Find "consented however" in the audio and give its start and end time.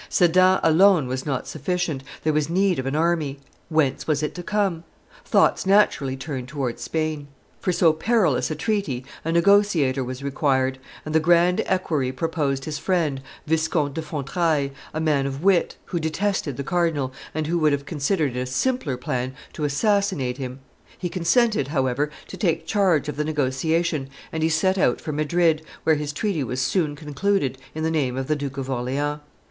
21.09-22.09